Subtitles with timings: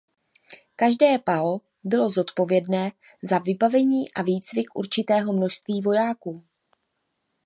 [0.75, 2.91] Každé "pao" bylo zodpovědné
[3.23, 6.43] za vybavení a výcvik určitého množství vojáků.